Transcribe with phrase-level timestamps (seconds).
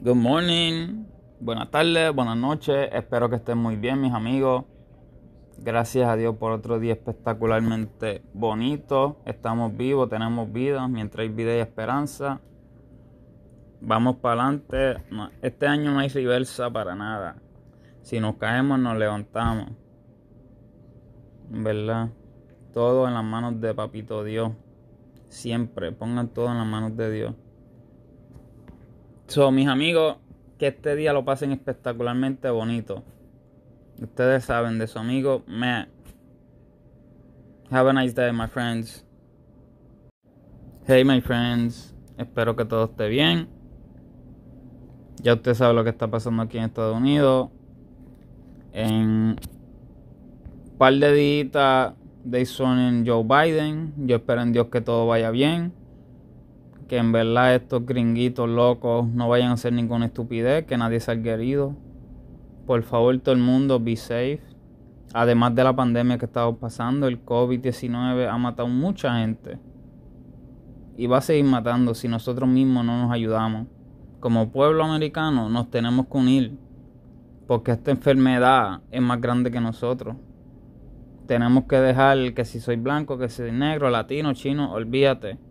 [0.00, 1.06] Good morning,
[1.40, 2.88] buenas tardes, buenas noches.
[2.92, 4.64] Espero que estén muy bien, mis amigos.
[5.58, 9.20] Gracias a Dios por otro día espectacularmente bonito.
[9.26, 10.86] Estamos vivos, tenemos vida.
[10.86, 12.40] Mientras hay vida y esperanza,
[13.80, 15.02] vamos para adelante.
[15.42, 17.42] Este año no hay reversa para nada.
[18.02, 19.72] Si nos caemos, nos levantamos.
[21.50, 22.10] ¿Verdad?
[22.72, 24.52] Todo en las manos de Papito Dios.
[25.28, 27.34] Siempre pongan todo en las manos de Dios.
[29.28, 30.16] So, mis amigos,
[30.56, 33.04] que este día lo pasen espectacularmente bonito.
[34.00, 35.90] Ustedes saben de su amigo Matt.
[37.70, 39.04] Have a nice day, my friends.
[40.86, 41.94] Hey, my friends.
[42.16, 43.50] Espero que todo esté bien.
[45.22, 47.50] Ya usted sabe lo que está pasando aquí en Estados Unidos.
[48.72, 49.36] En
[50.70, 51.92] un par de días
[52.24, 53.92] de en Joe Biden.
[54.06, 55.77] Yo espero en Dios que todo vaya bien
[56.88, 61.34] que en verdad estos gringuitos locos no vayan a hacer ninguna estupidez, que nadie salga
[61.34, 61.76] herido.
[62.66, 64.40] Por favor, todo el mundo, be safe.
[65.12, 69.58] Además de la pandemia que estamos pasando, el COVID-19 ha matado mucha gente.
[70.96, 73.66] Y va a seguir matando si nosotros mismos no nos ayudamos.
[74.18, 76.58] Como pueblo americano nos tenemos que unir.
[77.46, 80.16] Porque esta enfermedad es más grande que nosotros.
[81.26, 85.47] Tenemos que dejar que si soy blanco, que si soy negro, latino, chino, olvídate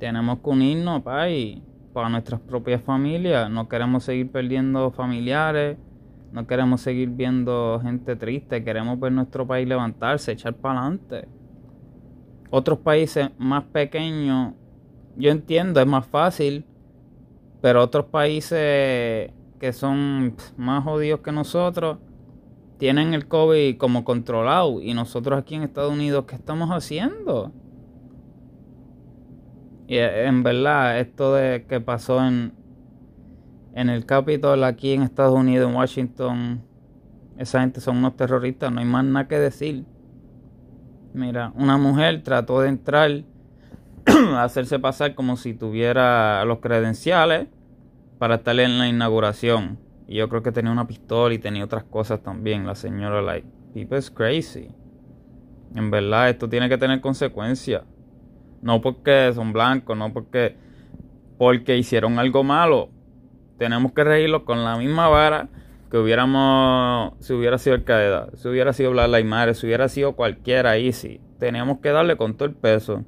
[0.00, 1.62] tenemos que unirnos, y
[1.92, 3.50] para nuestras propias familias.
[3.50, 5.76] No queremos seguir perdiendo familiares,
[6.32, 11.28] no queremos seguir viendo gente triste, queremos ver nuestro país levantarse, echar para adelante.
[12.50, 14.54] Otros países más pequeños,
[15.16, 16.64] yo entiendo, es más fácil,
[17.60, 21.98] pero otros países que son más jodidos que nosotros
[22.78, 27.52] tienen el COVID como controlado y nosotros aquí en Estados Unidos, ¿qué estamos haciendo?
[29.90, 32.52] Y eh, en verdad, esto de que pasó en,
[33.74, 36.62] en el Capitol aquí en Estados Unidos, en Washington,
[37.36, 39.84] esa gente son unos terroristas, no hay más nada que decir.
[41.12, 43.10] Mira, una mujer trató de entrar
[44.06, 47.48] a hacerse pasar como si tuviera los credenciales
[48.20, 49.76] para estar en la inauguración.
[50.06, 52.64] Y yo creo que tenía una pistola y tenía otras cosas también.
[52.64, 54.68] La señora, like, people is crazy.
[55.74, 57.82] En verdad, esto tiene que tener consecuencias.
[58.62, 60.56] No porque son blancos, no porque,
[61.38, 62.90] porque hicieron algo malo.
[63.58, 65.48] Tenemos que reírlos con la misma vara
[65.90, 70.14] que hubiéramos, si hubiera sido el Qaeda, si hubiera sido Lives Matter, si hubiera sido
[70.14, 71.20] cualquiera ahí, sí.
[71.38, 73.04] Teníamos que darle con todo el peso.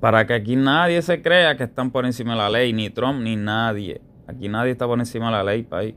[0.00, 3.20] Para que aquí nadie se crea que están por encima de la ley, ni Trump
[3.22, 4.02] ni nadie.
[4.26, 5.94] Aquí nadie está por encima de la ley, país.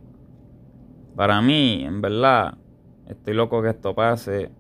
[1.16, 2.58] Para mí, en verdad,
[3.08, 4.52] estoy loco que esto pase.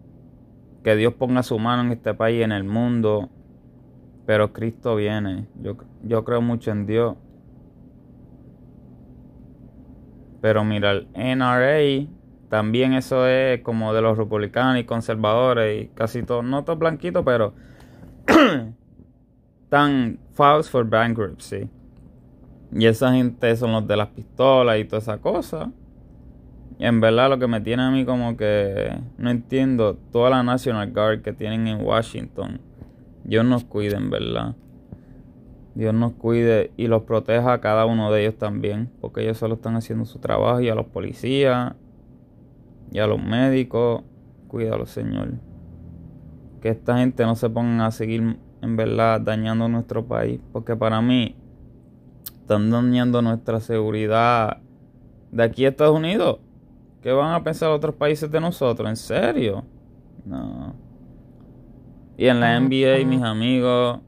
[0.83, 3.29] Que Dios ponga su mano en este país, en el mundo
[4.25, 5.47] pero Cristo viene.
[5.61, 7.15] Yo, yo creo mucho en Dios.
[10.41, 12.07] Pero mira, el NRA
[12.49, 17.23] también eso es como de los republicanos y conservadores y casi todos, no todos blanquitos,
[17.23, 17.53] pero
[19.69, 21.69] tan false for bankruptcy.
[22.73, 25.71] Y esa gente son los de las pistolas y toda esa cosa.
[26.79, 30.41] Y en verdad lo que me tiene a mí como que no entiendo toda la
[30.41, 32.59] National Guard que tienen en Washington
[33.23, 34.55] Dios nos cuide, en verdad.
[35.73, 39.55] Dios nos cuide y los proteja a cada uno de ellos también, porque ellos solo
[39.55, 41.75] están haciendo su trabajo y a los policías
[42.91, 44.03] y a los médicos,
[44.47, 45.29] cuídalo, Señor.
[46.61, 51.01] Que esta gente no se ponga a seguir en verdad dañando nuestro país, porque para
[51.01, 51.35] mí
[52.41, 54.57] están dañando nuestra seguridad
[55.31, 56.39] de aquí a Estados Unidos.
[57.01, 58.89] ¿Qué van a pensar otros países de nosotros?
[58.89, 59.63] ¿En serio?
[60.25, 60.91] No.
[62.21, 63.99] Y en la NBA, mis amigos,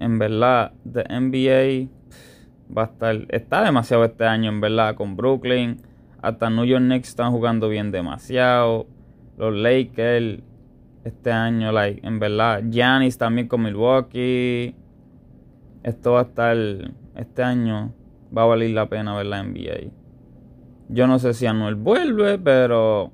[0.00, 1.90] en verdad, de NBA
[2.74, 5.82] va a estar, está demasiado este año, en verdad, con Brooklyn.
[6.22, 8.86] Hasta New York Knicks están jugando bien demasiado.
[9.36, 10.40] Los Lakers
[11.04, 14.74] este año, like, en verdad, Giannis también con Milwaukee.
[15.82, 16.56] Esto va a estar,
[17.16, 17.92] este año
[18.34, 19.90] va a valer la pena ver la NBA.
[20.88, 23.12] Yo no sé si Anuel vuelve, pero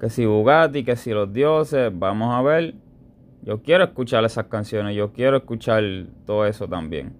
[0.00, 2.74] que si Bugatti, que si los dioses, vamos a ver.
[3.42, 5.82] Yo quiero escuchar esas canciones, yo quiero escuchar
[6.26, 7.14] todo eso también.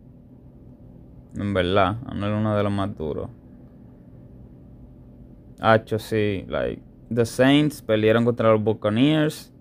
[1.37, 3.29] En verdad, no es uno de los más duros.
[5.61, 6.83] Hacho, sí, like,
[7.13, 9.53] The Saints perdieron contra los Buccaneers.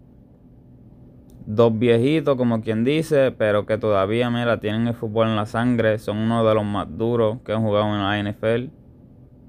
[1.45, 5.97] Dos viejitos, como quien dice, pero que todavía, mira, tienen el fútbol en la sangre.
[5.97, 8.69] Son uno de los más duros que han jugado en la NFL.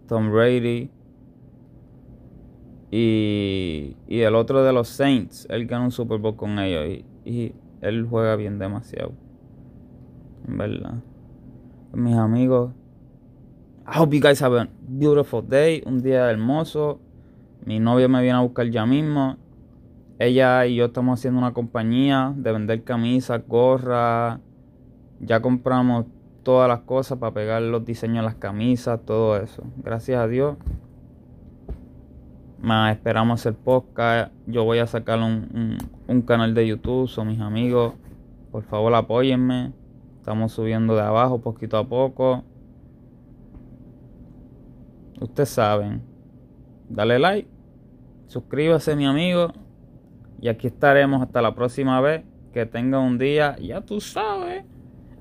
[0.07, 0.91] Tom Brady,
[2.91, 7.31] y, y el otro de los Saints, él ganó un Super Bowl con ellos y,
[7.31, 9.13] y él juega bien demasiado.
[10.47, 10.95] En verdad.
[11.93, 12.73] Mis amigos.
[13.87, 15.83] I hope you guys have a beautiful day.
[15.87, 17.01] Un día hermoso.
[17.65, 19.37] Mi novio me viene a buscar ya mismo.
[20.19, 24.41] Ella y yo estamos haciendo una compañía de vender camisas, gorras.
[25.21, 26.07] Ya compramos
[26.43, 29.63] todas las cosas para pegar los diseños a las camisas, todo eso.
[29.77, 30.57] Gracias a Dios.
[32.61, 34.33] Más esperamos hacer podcast.
[34.47, 35.79] Yo voy a sacar un,
[36.09, 37.09] un, canal de YouTube.
[37.09, 37.95] Son mis amigos.
[38.51, 39.73] Por favor, apóyenme.
[40.19, 42.43] Estamos subiendo de abajo poquito a poco.
[45.21, 46.03] Ustedes saben.
[46.89, 47.49] Dale like.
[48.27, 49.53] Suscríbase, mi amigo.
[50.41, 52.25] Y aquí estaremos hasta la próxima vez.
[52.53, 54.65] Que tenga un día, ya tú sabes.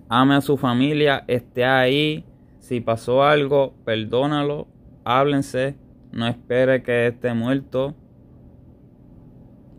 [0.10, 2.26] Ame a su familia, esté ahí.
[2.60, 4.68] Si pasó algo, perdónalo.
[5.04, 5.78] Háblense.
[6.18, 7.96] No espere que esté muerto.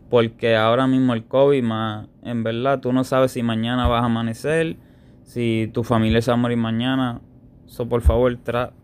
[0.09, 4.05] Porque ahora mismo el COVID, más, en verdad, tú no sabes si mañana vas a
[4.05, 4.77] amanecer.
[5.21, 7.21] Si tu familia se va a morir mañana.
[7.67, 8.35] So, por favor,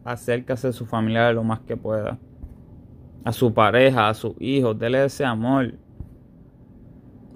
[0.04, 2.20] acércase a su familia lo más que pueda
[3.26, 5.74] a su pareja, a sus hijos, dele ese amor.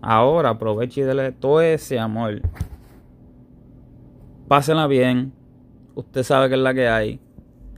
[0.01, 2.41] Ahora aproveche y dele todo ese amor.
[4.47, 5.33] Pásenla bien.
[5.95, 7.19] Usted sabe que es la que hay.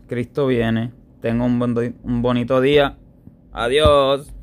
[0.08, 0.92] Cristo viene.
[1.22, 1.62] Tenga un,
[2.04, 2.98] un bonito día.
[3.54, 4.34] Adiós.